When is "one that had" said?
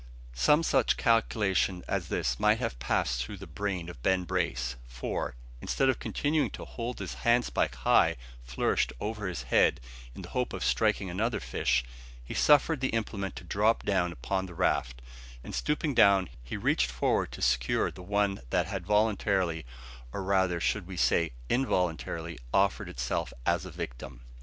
18.01-18.87